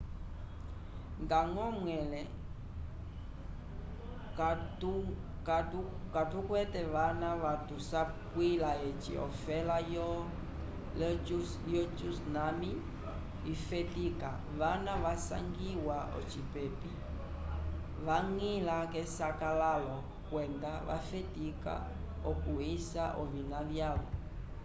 ndañgo 1.23 1.65
mwẽle 1.81 2.21
katukwete 6.13 6.81
vana 6.93 7.29
vatusapwila 7.43 8.69
eci 8.87 9.13
ofela 9.27 9.77
yo 11.75 11.81
tsunami 12.03 12.71
ifetika 13.53 14.29
vana 14.59 14.93
vasangiwa 15.03 15.97
ocipepi 16.19 16.91
vañgila 18.05 18.77
k'esakalalo 18.91 19.95
kwenda 20.27 20.71
vafetika 20.89 21.73
okuysa 22.31 23.03
ovina 23.21 23.59
vyavo 23.69 24.09